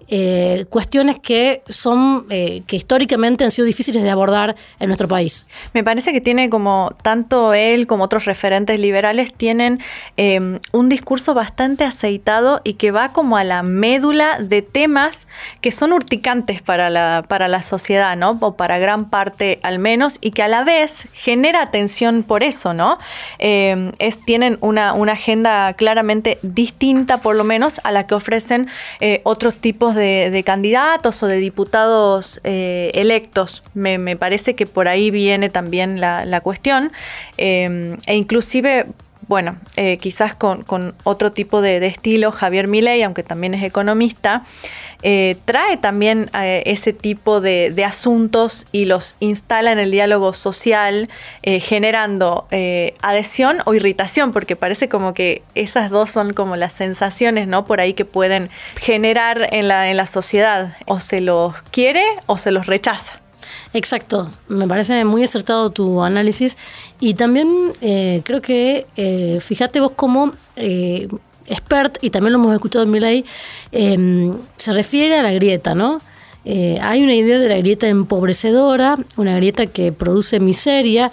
eh, 0.08 0.66
cuestiones 0.70 1.20
que 1.20 1.64
son 1.68 2.26
eh, 2.30 2.64
que 2.68 2.76
históricamente 2.76 3.44
han 3.44 3.52
sido 3.52 3.66
difíciles 3.66 4.04
de 4.04 4.10
abordar 4.10 4.56
en 4.80 4.88
nuestro 4.88 5.08
país. 5.08 5.46
Me 5.74 5.84
parece 5.84 6.12
que 6.14 6.22
tiene 6.22 6.50
como 6.50 6.96
tanto 7.02 7.54
él 7.54 7.88
como 7.88 8.04
otros 8.04 8.26
referentes 8.26 8.80
liberales 8.80 9.34
tienen 9.34 9.80
em, 10.18 10.60
un 10.72 10.90
discurso 10.90 11.34
bastante 11.34 11.84
aceitado 11.84 12.62
y 12.64 12.74
que 12.74 12.92
va 12.92 13.14
como 13.14 13.38
a 13.38 13.44
la 13.44 13.64
médula 13.64 14.40
de 14.40 14.62
temas 14.62 15.28
que 15.62 15.72
son 15.72 15.94
urticantes 15.94 16.62
para 16.62 16.90
la, 16.90 17.24
para 17.28 17.48
la 17.48 17.62
sociedad, 17.62 18.16
¿no? 18.18 18.38
O 18.42 18.56
para 18.56 18.80
gran 18.80 19.10
parte 19.10 19.60
al 19.64 19.80
menos, 19.80 20.18
y 20.22 20.32
que 20.32 20.44
a 20.44 20.48
la 20.48 20.64
vez 20.64 21.08
genera 21.14 21.62
atención 21.62 22.24
por 22.24 22.44
eso, 22.44 22.74
¿no? 22.74 23.00
Em, 23.40 23.92
es, 24.00 24.24
tienen 24.24 24.58
una, 24.62 24.94
una 24.94 25.14
agenda 25.14 25.74
claramente 25.74 26.38
distinta, 26.42 27.18
por 27.18 27.36
lo 27.36 27.44
menos, 27.44 27.80
a 27.84 27.92
la 27.92 28.08
que 28.08 28.16
ofrecen 28.16 28.68
eh, 29.00 29.22
otros 29.24 29.56
tipos 29.56 29.93
de, 29.96 30.44
candidatos 30.46 31.24
o 31.24 31.28
de 31.28 31.38
diputados 31.38 32.40
eh, 32.44 32.92
electos. 32.94 33.64
Me, 33.74 34.16
parece 34.16 34.56
que 34.56 34.66
por 34.66 34.88
ahí 34.88 35.12
viene 35.12 35.50
también 35.50 36.00
la, 36.00 36.42
cuestión. 36.42 36.92
Em, 37.38 37.98
e 38.06 38.16
inclusive 38.16 38.86
bueno, 39.28 39.58
eh, 39.76 39.98
quizás 39.98 40.36
con, 40.36 40.66
otro 41.04 41.32
tipo 41.32 41.62
de, 41.62 41.86
estilo, 41.86 42.32
Javier 42.32 42.68
Milei, 42.68 43.02
aunque 43.04 43.24
también 43.24 43.54
es 43.54 43.64
economista, 43.64 44.44
eh, 45.02 45.38
trae 45.46 45.78
también 45.78 46.30
eh, 46.34 46.64
ese 46.66 46.94
tipo 46.94 47.42
de, 47.42 47.84
asuntos 47.86 48.66
y 48.72 48.86
los 48.86 49.16
instala 49.20 49.72
en 49.72 49.80
el 49.80 49.92
diálogo 49.92 50.34
social, 50.34 51.10
generando 51.44 52.48
adhesión 53.02 53.58
o 53.66 53.74
irritación, 53.74 54.32
porque 54.32 54.56
parece 54.56 54.88
como 54.88 55.14
que 55.14 55.42
esas 55.54 55.90
dos 55.90 56.12
son 56.12 56.34
como 56.34 56.56
las 56.56 56.74
sensaciones, 56.74 57.48
¿no? 57.48 57.66
Por 57.66 57.82
ahí 57.82 57.94
que 57.94 58.06
pueden 58.06 58.50
generar 58.78 59.50
en 59.52 59.68
la, 59.68 59.90
en 59.90 59.98
la 59.98 60.06
sociedad, 60.06 60.78
o 60.86 61.00
se 61.00 61.20
los 61.20 61.56
quiere 61.72 62.04
o 62.26 62.38
se 62.38 62.52
los 62.52 62.68
rechaza. 62.68 63.23
Exacto, 63.74 64.30
me 64.48 64.68
parece 64.68 65.04
muy 65.06 65.24
acertado 65.24 65.72
tu 65.72 66.02
análisis 66.02 66.58
y 67.00 67.16
también 67.16 67.74
eh, 67.82 68.22
creo 68.24 68.42
que, 68.42 68.86
eh, 68.96 69.40
fíjate 69.42 69.80
vos 69.80 69.92
como 69.92 70.32
eh, 70.56 71.08
expert, 71.48 71.98
y 72.02 72.12
también 72.12 72.34
lo 72.34 72.40
hemos 72.40 72.54
escuchado 72.54 72.86
en 72.86 72.92
mi 72.92 73.00
ley, 73.00 73.26
em, 73.72 74.34
se 74.56 74.72
refiere 74.72 75.20
a 75.20 75.24
la 75.24 75.34
grieta, 75.34 75.76
¿no? 75.76 76.02
hay 76.46 77.02
una 77.02 77.14
idea 77.14 77.40
de 77.40 77.48
la 77.48 77.56
grieta 77.56 77.88
empobrecedora, 77.88 78.98
una 79.16 79.38
grieta 79.38 79.66
que 79.66 79.94
produce 79.94 80.42
miseria, 80.42 81.10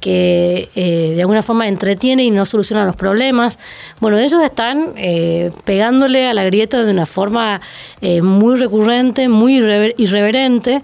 que 0.00 0.68
de 0.74 1.20
alguna 1.20 1.44
forma 1.44 1.68
entretiene 1.68 2.24
y 2.24 2.32
no 2.32 2.44
soluciona 2.44 2.84
los 2.84 2.96
problemas. 2.96 3.60
Bueno, 4.00 4.18
ellos 4.18 4.42
están 4.42 4.94
pegándole 5.64 6.26
a 6.26 6.34
la 6.34 6.42
grieta 6.42 6.82
de 6.82 6.90
una 6.90 7.06
forma 7.06 7.60
muy 8.20 8.56
recurrente, 8.56 9.28
muy 9.28 9.58
irreverente. 9.96 10.82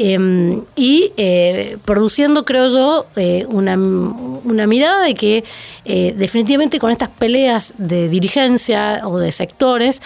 Em, 0.00 0.62
y 0.76 1.12
eh, 1.16 1.76
produciendo, 1.84 2.44
creo 2.44 2.68
yo, 2.68 3.06
eh, 3.16 3.44
una, 3.48 3.76
mirada 3.76 5.02
de 5.02 5.14
que 5.14 5.42
eh, 5.84 6.14
definitivamente 6.16 6.78
con 6.78 6.92
estas 6.92 7.08
peleas 7.08 7.74
de 7.78 8.08
dirigencia 8.08 9.00
o 9.08 9.18
de 9.18 9.32
sectores 9.32 10.00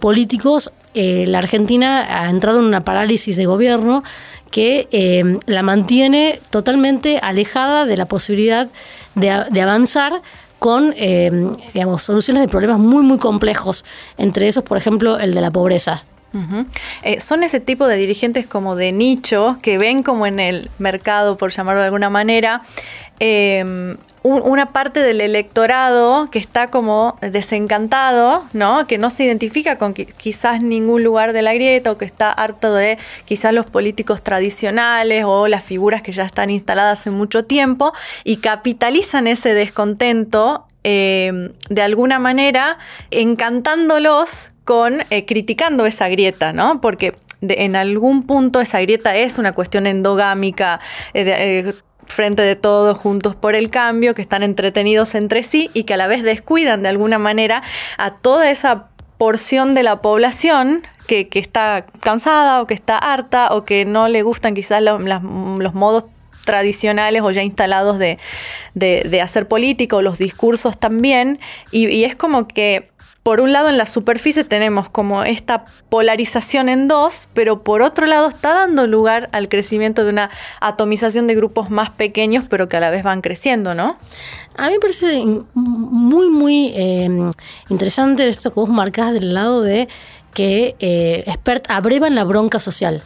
políticos, 0.00 0.72
la 0.94 1.38
Argentina 1.38 2.22
ha 2.22 2.28
entrado 2.28 2.58
en 2.58 2.66
una 2.66 2.84
parálisis 2.84 3.36
de 3.36 3.46
gobierno 3.46 4.02
que 4.50 5.38
la 5.46 5.62
mantiene 5.62 6.40
totalmente 6.50 7.18
alejada 7.22 7.86
de 7.86 7.96
la 7.96 8.06
posibilidad 8.06 8.68
de, 9.14 9.44
de 9.50 9.60
avanzar 9.62 10.20
con 10.58 10.92
digamos, 11.72 12.02
soluciones 12.02 12.42
de 12.42 12.48
problemas 12.48 12.78
muy, 12.78 13.04
muy 13.04 13.18
complejos, 13.18 13.84
entre 14.18 14.48
esos, 14.48 14.64
por 14.64 14.76
ejemplo, 14.76 15.18
el 15.18 15.32
de 15.32 15.40
la 15.40 15.50
pobreza. 15.50 16.04
Eh, 17.02 17.20
son 17.20 17.42
ese 17.44 17.60
tipo 17.60 17.86
de 17.86 17.96
dirigentes 17.96 18.46
como 18.46 18.76
de 18.76 18.92
nicho 18.92 19.58
que 19.62 19.78
ven 19.78 20.02
como 20.02 20.26
en 20.26 20.40
el 20.40 20.70
mercado, 20.78 21.36
por 21.36 21.52
llamarlo 21.52 21.80
de 21.80 21.86
alguna 21.86 22.10
manera, 22.10 22.62
em, 23.20 23.96
una 24.24 24.72
parte 24.72 25.00
del 25.00 25.20
electorado 25.20 26.30
que 26.30 26.38
está 26.38 26.68
como 26.68 27.18
desencantado, 27.20 28.42
¿no? 28.54 28.86
Que 28.86 28.96
no 28.96 29.10
se 29.10 29.24
identifica 29.24 29.76
con 29.76 29.92
quizás 29.92 30.62
ningún 30.62 31.04
lugar 31.04 31.34
de 31.34 31.42
la 31.42 31.52
grieta 31.52 31.92
o 31.92 31.98
que 31.98 32.06
está 32.06 32.32
harto 32.32 32.72
de 32.72 32.96
quizás 33.26 33.52
los 33.52 33.66
políticos 33.66 34.22
tradicionales 34.22 35.24
o 35.26 35.46
las 35.46 35.62
figuras 35.62 36.00
que 36.00 36.12
ya 36.12 36.24
están 36.24 36.48
instaladas 36.48 37.00
hace 37.00 37.10
mucho 37.10 37.44
tiempo 37.44 37.92
y 38.24 38.38
capitalizan 38.38 39.26
ese 39.26 39.52
descontento 39.52 40.64
em, 40.84 41.52
de 41.68 41.82
alguna 41.82 42.18
manera 42.18 42.78
encantándolos 43.10 44.53
con 44.64 45.00
eh, 45.10 45.24
criticando 45.26 45.86
esa 45.86 46.08
grieta, 46.08 46.52
¿no? 46.52 46.80
Porque 46.80 47.14
en 47.40 47.76
algún 47.76 48.26
punto 48.26 48.60
esa 48.60 48.80
grieta 48.80 49.16
es 49.16 49.38
una 49.38 49.52
cuestión 49.52 49.86
endogámica. 49.86 50.80
Eh, 51.12 51.24
eh, 51.26 51.74
frente 52.06 52.42
de 52.42 52.54
todos, 52.54 52.98
juntos 52.98 53.34
por 53.34 53.54
el 53.54 53.70
cambio, 53.70 54.14
que 54.14 54.22
están 54.22 54.42
entretenidos 54.42 55.14
entre 55.14 55.42
sí 55.42 55.70
y 55.72 55.84
que 55.84 55.94
a 55.94 55.96
la 55.96 56.06
vez 56.06 56.22
descuidan 56.22 56.82
de 56.82 56.90
alguna 56.90 57.18
manera 57.18 57.62
a 57.96 58.16
toda 58.16 58.50
esa 58.50 58.88
porción 59.16 59.74
de 59.74 59.82
la 59.82 60.02
población 60.02 60.82
que, 61.08 61.28
está 61.32 61.86
cansada 62.00 62.60
o 62.60 62.66
que 62.66 62.74
está 62.74 62.98
harta 62.98 63.54
o 63.54 63.64
que 63.64 63.84
no 63.86 64.08
le 64.08 64.22
gustan 64.22 64.54
quizás 64.54 64.82
los 64.82 65.74
modos 65.74 66.04
tradicionales 66.44 67.22
o 67.22 67.30
ya 67.30 67.42
instalados 67.42 67.98
de, 67.98 68.18
hacer 69.22 69.48
política 69.48 69.96
o 69.96 70.02
los 70.02 70.18
discursos 70.18 70.78
también. 70.78 71.40
y 71.72 72.04
es 72.04 72.14
como 72.14 72.46
que 72.46 72.90
por 73.24 73.40
un 73.40 73.52
lado 73.54 73.70
en 73.70 73.78
la 73.78 73.86
superficie 73.86 74.44
tenemos 74.44 74.90
como 74.90 75.24
esta 75.24 75.64
polarización 75.88 76.68
en 76.68 76.88
dos, 76.88 77.26
pero 77.32 77.64
por 77.64 77.80
otro 77.80 78.06
lado 78.06 78.28
está 78.28 78.52
dando 78.52 78.86
lugar 78.86 79.30
al 79.32 79.48
crecimiento 79.48 80.04
de 80.04 80.10
una 80.10 80.30
atomización 80.60 81.26
de 81.26 81.34
grupos 81.34 81.70
más 81.70 81.88
pequeños, 81.88 82.44
pero 82.50 82.68
que 82.68 82.76
a 82.76 82.80
la 82.80 82.90
vez 82.90 83.02
van 83.02 83.22
creciendo, 83.22 83.74
¿no? 83.74 83.96
A 84.56 84.66
mí 84.66 84.74
me 84.74 84.78
parece 84.78 85.24
muy, 85.54 86.28
muy 86.28 86.72
eh, 86.76 87.30
interesante 87.70 88.28
esto 88.28 88.52
que 88.52 88.60
vos 88.60 88.68
marcás 88.68 89.14
del 89.14 89.32
lado 89.32 89.62
de 89.62 89.88
que 90.34 90.76
eh, 90.78 91.24
expert 91.26 91.70
abrevan 91.70 92.14
la 92.14 92.24
bronca 92.24 92.60
social 92.60 93.02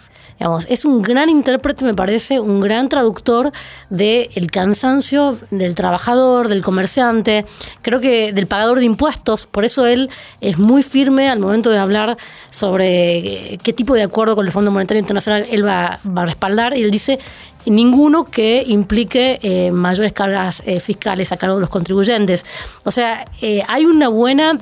es 0.69 0.85
un 0.85 1.03
gran 1.03 1.29
intérprete, 1.29 1.85
me 1.85 1.95
parece, 1.95 2.39
un 2.39 2.61
gran 2.61 2.89
traductor 2.89 3.51
del 3.91 4.51
cansancio 4.51 5.37
del 5.51 5.75
trabajador, 5.75 6.49
del 6.49 6.63
comerciante, 6.63 7.45
creo 7.83 8.01
que 8.01 8.33
del 8.33 8.47
pagador 8.47 8.79
de 8.79 8.85
impuestos. 8.85 9.47
Por 9.47 9.65
eso 9.65 9.87
él 9.87 10.11
es 10.41 10.59
muy 10.59 10.83
firme 10.83 11.29
al 11.29 11.41
momento 11.41 11.71
de 11.71 11.79
hablar 11.79 12.17
sobre 12.51 13.55
eh, 13.55 13.59
qué 13.63 13.73
tipo 13.73 13.95
de 13.95 14.03
acuerdo 14.03 14.37
con 14.37 14.47
el 14.47 14.53
Fondo 14.53 14.71
Monetario 14.71 15.01
Internacional 15.01 15.47
él 15.51 15.67
va, 15.67 15.99
a 16.17 16.25
respaldar. 16.25 16.77
Y 16.77 16.83
él 16.83 16.91
dice 16.91 17.19
ninguno 17.67 18.25
que 18.25 18.65
implique 18.67 19.41
eh, 19.43 19.73
mayores 19.73 20.13
cargas 20.13 20.63
eh, 20.65 20.79
fiscales 20.79 21.33
a 21.33 21.37
cargo 21.37 21.57
de 21.57 21.63
los 21.63 21.71
contribuyentes. 21.71 22.47
O 22.85 22.93
sea, 22.93 23.27
hay 23.67 23.85
una 23.85 24.09
buena, 24.09 24.59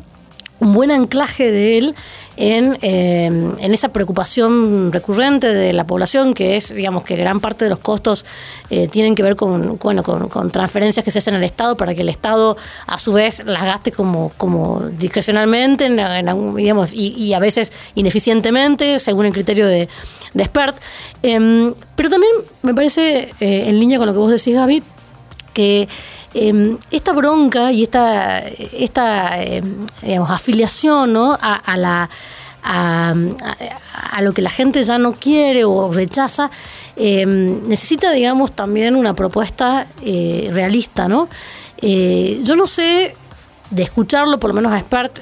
un 0.59 0.73
buen 0.73 0.91
anclaje 0.91 1.51
de 1.51 1.79
él 1.79 1.95
en, 2.37 2.79
eh, 2.83 3.27
en, 3.27 3.75
esa 3.75 3.89
preocupación 3.89 4.93
recurrente 4.93 5.53
de 5.53 5.73
la 5.73 5.87
población, 5.87 6.35
que 6.35 6.57
es, 6.57 6.75
digamos, 6.75 7.03
que 7.03 7.17
gran 7.17 7.41
parte 7.41 7.65
de 7.65 7.71
los 7.71 7.79
costos 7.79 8.25
eh, 8.71 8.89
tienen 8.89 9.15
que 9.15 9.23
ver 9.23 9.37
con, 9.37 9.79
bueno, 9.79 10.03
con, 10.03 10.51
transferencias 10.51 11.05
que 11.05 11.11
se 11.11 11.19
hacen 11.19 11.35
al 11.35 11.45
Estado 11.45 11.77
para 11.77 11.95
que 11.95 12.03
el 12.03 12.09
Estado, 12.09 12.57
a 12.87 12.99
su 12.99 13.13
vez, 13.13 13.43
las 13.45 13.63
gaste 13.63 13.91
como, 13.91 14.33
como 14.37 14.83
discrecionalmente, 14.99 15.87
en, 15.87 15.97
digamos, 16.57 16.93
y, 16.93 17.33
a 17.33 17.39
veces 17.39 17.73
ineficientemente, 17.95 18.99
según 18.99 19.27
el 19.27 19.33
criterio 19.33 19.67
de, 19.67 19.89
de 20.35 20.43
expert. 20.43 20.77
Em, 21.23 21.75
pero 21.95 22.11
también 22.11 22.33
me 22.63 22.75
parece, 22.75 23.31
eh, 23.41 23.65
en 23.67 23.81
línea 23.81 23.99
con 23.99 24.07
lo 24.07 24.13
que 24.13 24.19
vos 24.19 24.31
decís, 24.31 24.55
Gaby, 24.55 24.83
que 25.55 25.89
Em, 26.39 26.77
esta 26.91 27.15
bronca 27.15 27.73
y 27.73 27.83
esta, 27.83 28.41
esta 28.41 29.43
em, 29.43 29.87
afiliación 30.29 31.17
a, 31.17 31.77
la, 31.79 32.11
a, 32.63 34.21
lo 34.21 34.35
que 34.35 34.43
la 34.43 34.51
gente 34.51 34.85
ya 34.85 34.99
no 34.99 35.15
quiere 35.15 35.65
o 35.65 35.91
rechaza, 35.91 36.51
em, 36.95 37.67
necesita, 37.67 38.13
digamos, 38.13 38.53
también 38.53 38.97
una 38.97 39.15
propuesta 39.15 39.87
eh, 40.03 40.51
realista, 40.53 41.09
¿no? 41.09 41.31
Eh, 41.79 42.41
yo 42.43 42.55
no 42.55 42.67
sé, 42.67 43.15
de 43.71 43.83
escucharlo, 43.83 44.39
por 44.39 44.51
lo 44.51 44.55
menos 44.55 44.73
a 44.73 44.79
Expert, 44.79 45.21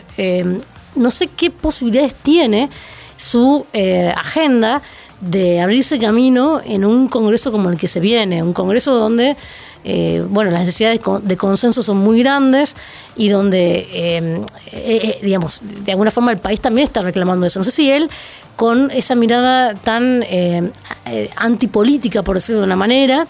no 0.96 1.10
sé 1.12 1.28
qué 1.28 1.48
posibilidades 1.52 2.16
tiene 2.16 2.70
su 3.16 3.66
eh, 3.72 4.12
agenda 4.16 4.82
de 5.20 5.60
abrirse 5.60 6.00
camino 6.00 6.60
en 6.64 6.84
un 6.84 7.06
congreso 7.06 7.52
como 7.52 7.70
el 7.70 7.78
que 7.78 7.86
se 7.86 8.00
viene, 8.00 8.42
un 8.42 8.52
congreso 8.52 8.94
donde 8.98 9.36
eh, 9.84 10.24
bueno, 10.28 10.50
las 10.50 10.60
necesidades 10.60 11.00
de 11.22 11.36
consenso 11.36 11.82
son 11.82 11.98
muy 11.98 12.20
grandes 12.20 12.74
y 13.16 13.28
donde, 13.28 13.88
eh, 13.92 14.40
eh, 14.72 15.18
digamos, 15.22 15.60
de 15.62 15.92
alguna 15.92 16.10
forma 16.10 16.32
el 16.32 16.38
país 16.38 16.60
también 16.60 16.86
está 16.86 17.02
reclamando 17.02 17.46
eso. 17.46 17.60
No 17.60 17.64
sé 17.64 17.70
si 17.70 17.90
él, 17.90 18.08
con 18.56 18.90
esa 18.90 19.14
mirada 19.14 19.74
tan 19.74 20.24
antipolítica, 21.36 22.22
por 22.22 22.36
decirlo 22.36 22.60
de 22.60 22.66
una 22.66 22.76
manera, 22.76 23.26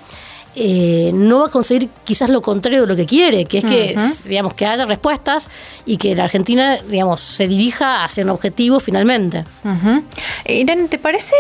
eh, 0.57 1.11
no 1.13 1.41
va 1.41 1.47
a 1.47 1.51
conseguir 1.51 1.89
quizás 2.05 2.31
lo 2.31 2.41
contrario 2.41 2.83
de 2.83 2.87
lo 2.87 2.95
que 2.95 3.07
quiere, 3.07 3.45
que 3.45 3.59
es 3.59 3.65
que, 3.65 3.97
digamos, 4.29 4.55
que 4.55 4.67
haya 4.67 4.85
respuestas 4.85 5.49
y 5.85 5.97
que 5.97 6.15
la 6.15 6.25
Argentina, 6.25 6.79
digamos, 6.89 7.21
se 7.21 7.49
dirija 7.49 8.05
hacia 8.05 8.23
un 8.23 8.31
objetivo 8.31 8.79
finalmente. 8.79 9.45
Irene, 10.47 10.87
¿te 10.89 10.99
parece 10.99 11.35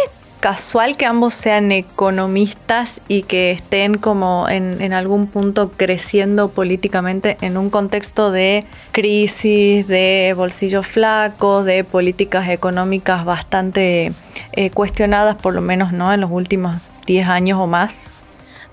casual 0.45 0.99
que 0.99 1.07
ambos 1.07 1.33
sean 1.33 1.73
economistas 1.73 3.01
y 3.09 3.23
que 3.23 3.51
estén 3.51 3.97
como 3.97 4.47
en, 4.47 4.79
en, 4.83 4.93
algún 4.93 5.27
punto 5.27 5.71
creciendo 5.71 6.51
políticamente 6.51 7.39
en 7.41 7.57
un 7.57 7.71
contexto 7.71 8.31
de 8.31 8.67
crisis, 8.93 9.89
de 9.89 10.35
bolsillos 10.37 10.87
flacos, 10.87 11.65
de 11.65 11.83
políticas 11.83 12.51
económicas 12.51 13.25
bastante 13.25 14.13
eh, 14.53 14.69
cuestionadas, 14.69 15.37
por 15.37 15.55
lo 15.55 15.63
menos 15.63 15.95
¿no? 15.95 16.13
en 16.13 16.21
los 16.21 16.31
últimos 16.31 16.77
10 17.07 17.27
años 17.27 17.59
o 17.59 17.67
más? 17.67 18.14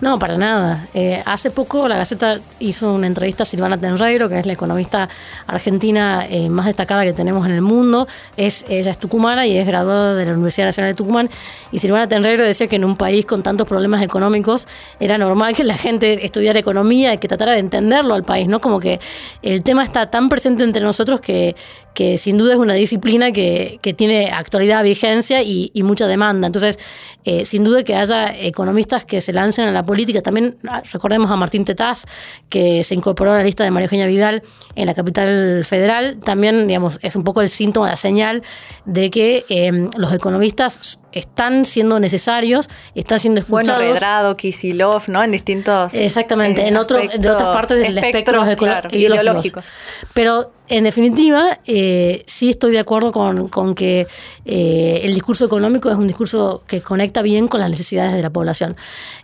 No, 0.01 0.17
para 0.17 0.35
nada. 0.35 0.87
Eh, 0.95 1.21
hace 1.27 1.51
poco 1.51 1.87
la 1.87 1.95
Gaceta 1.95 2.39
hizo 2.59 2.91
una 2.91 3.05
entrevista 3.05 3.43
a 3.43 3.45
Silvana 3.45 3.77
Tenreiro, 3.77 4.27
que 4.27 4.39
es 4.39 4.47
la 4.47 4.53
economista 4.53 5.07
argentina 5.45 6.25
eh, 6.27 6.49
más 6.49 6.65
destacada 6.65 7.03
que 7.03 7.13
tenemos 7.13 7.45
en 7.45 7.51
el 7.51 7.61
mundo. 7.61 8.07
Es, 8.35 8.65
ella 8.67 8.89
es 8.89 8.97
tucumana 8.97 9.45
y 9.45 9.55
es 9.55 9.67
graduada 9.67 10.15
de 10.15 10.25
la 10.25 10.31
Universidad 10.31 10.65
Nacional 10.65 10.93
de 10.93 10.95
Tucumán. 10.95 11.29
Y 11.71 11.77
Silvana 11.77 12.07
Tenreiro 12.07 12.43
decía 12.43 12.65
que 12.65 12.77
en 12.77 12.85
un 12.85 12.95
país 12.95 13.27
con 13.27 13.43
tantos 13.43 13.67
problemas 13.67 14.01
económicos 14.01 14.67
era 14.99 15.19
normal 15.19 15.55
que 15.55 15.63
la 15.63 15.77
gente 15.77 16.25
estudiara 16.25 16.57
economía 16.57 17.13
y 17.13 17.19
que 17.19 17.27
tratara 17.27 17.53
de 17.53 17.59
entenderlo 17.59 18.15
al 18.15 18.23
país, 18.23 18.47
¿no? 18.47 18.59
Como 18.59 18.79
que 18.79 18.99
el 19.43 19.63
tema 19.63 19.83
está 19.83 20.09
tan 20.09 20.29
presente 20.29 20.63
entre 20.63 20.81
nosotros 20.81 21.21
que, 21.21 21.55
que 21.93 22.17
sin 22.17 22.37
duda 22.37 22.53
es 22.53 22.59
una 22.59 22.73
disciplina 22.73 23.31
que, 23.31 23.79
que 23.81 23.93
tiene 23.93 24.31
actualidad, 24.31 24.83
vigencia 24.83 25.43
y, 25.43 25.71
mucha 25.83 26.07
demanda. 26.07 26.47
Entonces, 26.47 26.77
eh, 27.25 27.45
sin 27.45 27.63
duda 27.63 27.83
que 27.83 27.95
haya 27.95 28.35
economistas 28.37 29.03
que 29.03 29.19
se 29.19 29.33
lancen 29.33 29.65
a 29.65 29.71
la 29.71 29.83
política. 29.91 30.21
También 30.21 30.57
ah, 30.69 30.81
recordemos 30.89 31.29
a 31.29 31.35
Martín 31.35 31.65
Tetaz, 31.65 32.05
que 32.47 32.81
se 32.85 32.95
incorporó 32.95 33.33
a 33.33 33.39
la 33.39 33.43
lista 33.43 33.65
de 33.65 33.71
María 33.71 33.87
Eugenia 33.87 34.07
Vidal 34.07 34.41
en 34.75 34.85
la 34.85 34.93
capital 34.93 35.65
federal. 35.65 36.21
También, 36.23 36.65
digamos, 36.65 36.97
es 37.01 37.17
un 37.17 37.25
poco 37.25 37.41
el 37.41 37.49
síntoma, 37.49 37.89
la 37.89 37.97
señal 37.97 38.41
de 38.85 39.09
que 39.09 39.43
em, 39.49 39.89
los 39.97 40.13
economistas 40.13 41.00
están 41.11 41.65
siendo 41.65 41.99
necesarios, 41.99 42.69
están 42.95 43.19
siendo 43.19 43.41
escuchados. 43.41 43.81
Bueno, 43.81 43.93
Redrado, 43.93 44.37
Kisilov, 44.37 45.03
¿no? 45.07 45.23
En 45.23 45.31
distintos... 45.31 45.93
Exactamente, 45.93 46.67
en, 46.67 46.77
otros, 46.77 47.09
de 47.09 47.29
otras 47.29 47.53
partes 47.53 47.79
del 47.79 47.97
espectro 47.97 48.43
ideológicos. 48.91 49.65
Pero 50.13 50.51
en 50.71 50.85
definitiva, 50.85 51.59
eh, 51.65 52.23
sí 52.27 52.49
estoy 52.49 52.71
de 52.71 52.79
acuerdo 52.79 53.11
con, 53.11 53.49
con 53.49 53.75
que 53.75 54.07
eh, 54.45 55.01
el 55.03 55.13
discurso 55.13 55.43
económico 55.43 55.89
es 55.89 55.97
un 55.97 56.07
discurso 56.07 56.63
que 56.65 56.81
conecta 56.81 57.21
bien 57.21 57.49
con 57.49 57.59
las 57.59 57.69
necesidades 57.69 58.13
de 58.13 58.21
la 58.21 58.29
población. 58.29 58.77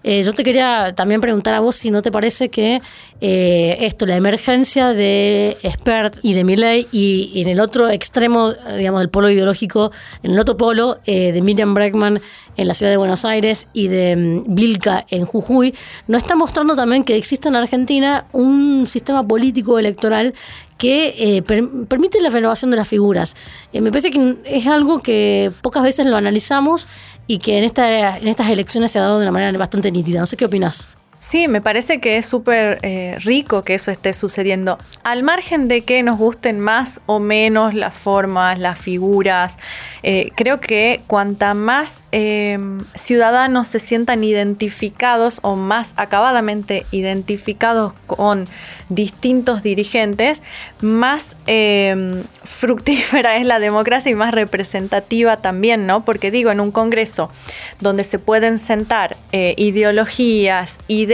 Eh, 0.03 0.23
yo 0.23 0.33
te 0.33 0.43
quería 0.43 0.93
también 0.93 1.21
preguntar 1.21 1.53
a 1.53 1.61
vos 1.61 1.77
si 1.77 1.89
no 1.89 2.01
te 2.01 2.11
parece 2.11 2.49
que 2.49 2.79
esto, 3.19 4.05
la 4.05 4.17
emergencia 4.17 4.93
de 4.93 5.57
Spert 5.63 6.19
y 6.21 6.33
de 6.33 6.43
Milley 6.43 6.87
y, 6.91 7.41
en 7.41 7.47
el 7.49 7.59
otro 7.59 7.89
extremo, 7.89 8.53
digamos, 8.77 9.01
del 9.01 9.09
polo 9.09 9.29
ideológico, 9.29 9.91
en 10.23 10.31
el 10.31 10.39
otro 10.39 10.57
polo 10.57 10.99
de 11.05 11.39
Miriam 11.41 11.73
Bregman 11.73 12.19
en 12.57 12.67
la 12.67 12.73
ciudad 12.73 12.91
de 12.91 12.97
Buenos 12.97 13.23
Aires 13.23 13.67
y 13.71 13.87
de 13.87 14.15
mm, 14.15 14.55
Vilca 14.55 15.05
en 15.09 15.25
Jujuy, 15.25 15.73
nos 16.07 16.23
está 16.23 16.35
mostrando 16.35 16.75
también 16.75 17.03
que 17.03 17.15
existe 17.15 17.47
en 17.47 17.55
Argentina 17.55 18.25
un 18.33 18.87
sistema 18.87 19.25
político 19.25 19.79
electoral 19.79 20.33
que 20.77 21.15
eh, 21.17 21.41
permite 21.41 22.21
la 22.21 22.29
renovación 22.29 22.69
de 22.71 22.77
las 22.77 22.87
figuras. 22.87 23.35
Eh, 23.73 23.81
me 23.81 23.89
parece 23.91 24.11
que 24.11 24.35
es 24.45 24.67
algo 24.67 24.99
que 24.99 25.51
pocas 25.61 25.83
veces 25.83 26.05
lo 26.05 26.17
analizamos 26.17 26.87
y 27.25 27.39
que 27.39 27.57
en, 27.57 27.63
esta, 27.63 28.17
en 28.17 28.27
estas 28.27 28.49
elecciones 28.49 28.91
se 28.91 28.99
ha 28.99 29.03
dado 29.03 29.19
de 29.19 29.25
una 29.25 29.31
manera 29.31 29.57
bastante 29.57 29.91
nítida. 29.91 30.19
No 30.19 30.25
sé 30.25 30.37
qué 30.37 30.45
opinas. 30.45 30.96
Sí, 31.19 31.47
me 31.47 31.61
parece 31.61 31.99
que 31.99 32.17
es 32.17 32.27
súper 32.27 32.77
eh, 32.83 33.17
rico 33.23 33.63
que 33.63 33.73
eso 33.73 33.89
esté 33.89 34.13
sucediendo. 34.13 34.77
Al 35.03 35.23
margen 35.23 35.67
de 35.67 35.81
que 35.81 36.03
nos 36.03 36.19
gusten 36.19 36.59
más 36.59 37.01
o 37.07 37.19
menos 37.19 37.73
las 37.73 37.95
formas, 37.95 38.59
las 38.59 38.77
figuras, 38.77 39.57
eh, 40.03 40.29
creo 40.35 40.59
que 40.59 41.01
cuanta 41.07 41.55
más 41.55 42.03
em, 42.11 42.79
ciudadanos 42.93 43.67
se 43.67 43.79
sientan 43.79 44.23
identificados 44.23 45.39
o 45.41 45.55
más 45.55 45.93
acabadamente 45.95 46.85
identificados 46.91 47.93
con 48.05 48.47
distintos 48.89 49.63
dirigentes, 49.63 50.43
más 50.81 51.35
em, 51.47 52.13
fructífera 52.43 53.37
es 53.37 53.45
la 53.45 53.59
democracia 53.59 54.11
y 54.11 54.15
más 54.15 54.35
representativa 54.35 55.37
también, 55.37 55.87
¿no? 55.87 56.05
Porque 56.05 56.29
digo, 56.29 56.51
en 56.51 56.59
un 56.59 56.71
congreso 56.71 57.31
donde 57.79 58.03
se 58.03 58.19
pueden 58.19 58.59
sentar 58.59 59.17
eh, 59.31 59.55
ideologías, 59.57 60.77
ideas 60.87 61.06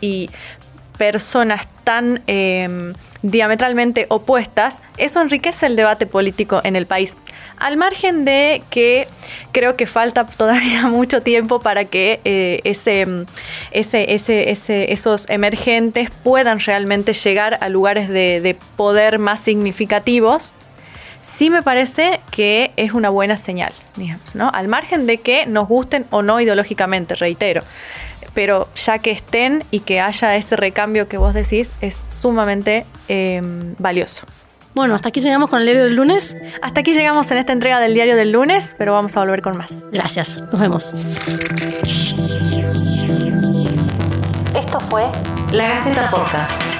y 0.00 0.30
personas 0.98 1.66
tan 1.84 2.22
em, 2.26 2.94
diametralmente 3.22 4.06
opuestas, 4.08 4.80
eso 4.98 5.20
enriquece 5.20 5.66
el 5.66 5.76
debate 5.76 6.06
político 6.06 6.60
en 6.64 6.76
el 6.76 6.86
país. 6.86 7.16
Al 7.58 7.76
margen 7.76 8.24
de 8.24 8.62
que 8.70 9.06
creo 9.52 9.76
que 9.76 9.86
falta 9.86 10.26
todavía 10.36 10.86
mucho 10.86 11.22
tiempo 11.22 11.60
para 11.60 11.84
que 11.84 12.20
eh, 12.24 12.60
ese, 12.64 13.26
esos 14.92 15.30
emergentes 15.30 16.10
puedan 16.22 16.58
realmente 16.60 17.12
llegar 17.12 17.58
a 17.60 17.68
lugares 17.68 18.08
de, 18.08 18.40
de 18.40 18.56
poder 18.76 19.18
más 19.18 19.40
significativos, 19.40 20.54
sí 21.22 21.50
me 21.50 21.62
parece 21.62 22.20
que 22.30 22.72
es 22.76 22.92
una 22.92 23.08
buena 23.08 23.36
señal, 23.36 23.72
¿no? 24.34 24.50
Al 24.52 24.68
margen 24.68 25.06
de 25.06 25.18
que 25.18 25.46
nos 25.46 25.68
gusten 25.68 26.06
o 26.10 26.22
no 26.22 26.40
ideológicamente, 26.40 27.14
reitero 27.14 27.62
pero 28.34 28.68
ya 28.74 28.98
que 28.98 29.10
estén 29.10 29.64
y 29.70 29.80
que 29.80 30.00
haya 30.00 30.36
ese 30.36 30.56
recambio 30.56 31.08
que 31.08 31.18
vos 31.18 31.34
decís, 31.34 31.72
es 31.80 32.04
sumamente 32.08 32.86
em, 33.08 33.74
valioso. 33.78 34.26
Bueno, 34.74 34.94
hasta 34.94 35.10
aquí 35.10 35.20
llegamos 35.20 35.50
con 35.50 35.60
el 35.60 35.66
diario 35.66 35.84
del 35.84 35.96
lunes. 35.96 36.34
Hasta 36.62 36.80
aquí 36.80 36.94
llegamos 36.94 37.30
en 37.30 37.38
esta 37.38 37.52
entrega 37.52 37.78
del 37.78 37.92
diario 37.92 38.16
del 38.16 38.32
lunes, 38.32 38.74
pero 38.78 38.92
vamos 38.92 39.14
a 39.16 39.20
volver 39.20 39.42
con 39.42 39.56
más. 39.56 39.70
Gracias, 39.90 40.38
nos 40.38 40.58
vemos. 40.58 40.94
Esto 44.54 44.80
fue 44.88 45.04
La 45.52 45.68
Gaceta 45.68 46.10
Podcast. 46.10 46.71